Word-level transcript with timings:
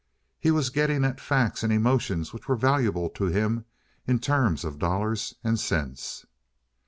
He 0.39 0.49
was 0.49 0.71
getting 0.71 1.05
at 1.05 1.19
facts 1.21 1.61
and 1.61 1.71
emotions 1.71 2.33
which 2.33 2.47
were 2.47 2.55
valuable 2.55 3.07
to 3.11 3.25
him 3.25 3.65
in 4.07 4.15
the 4.15 4.19
terms 4.23 4.63
of 4.65 4.79
dollars 4.79 5.35
and 5.43 5.59
cents. 5.59 6.25